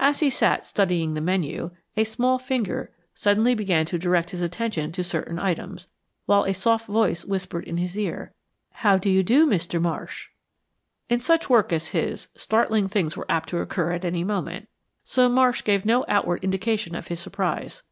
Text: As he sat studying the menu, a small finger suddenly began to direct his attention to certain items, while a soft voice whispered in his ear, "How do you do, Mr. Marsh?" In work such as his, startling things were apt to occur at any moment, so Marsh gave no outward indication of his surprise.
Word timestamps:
As 0.00 0.18
he 0.18 0.28
sat 0.28 0.66
studying 0.66 1.14
the 1.14 1.20
menu, 1.20 1.70
a 1.96 2.02
small 2.02 2.36
finger 2.40 2.90
suddenly 3.14 3.54
began 3.54 3.86
to 3.86 3.96
direct 3.96 4.30
his 4.30 4.42
attention 4.42 4.90
to 4.90 5.04
certain 5.04 5.38
items, 5.38 5.86
while 6.26 6.42
a 6.42 6.52
soft 6.52 6.88
voice 6.88 7.24
whispered 7.24 7.62
in 7.62 7.76
his 7.76 7.96
ear, 7.96 8.32
"How 8.72 8.98
do 8.98 9.08
you 9.08 9.22
do, 9.22 9.46
Mr. 9.46 9.80
Marsh?" 9.80 10.30
In 11.08 11.18
work 11.48 11.70
such 11.70 11.72
as 11.74 11.86
his, 11.90 12.26
startling 12.34 12.88
things 12.88 13.16
were 13.16 13.26
apt 13.30 13.50
to 13.50 13.58
occur 13.60 13.92
at 13.92 14.04
any 14.04 14.24
moment, 14.24 14.68
so 15.04 15.28
Marsh 15.28 15.62
gave 15.62 15.84
no 15.84 16.04
outward 16.08 16.42
indication 16.42 16.96
of 16.96 17.06
his 17.06 17.20
surprise. 17.20 17.84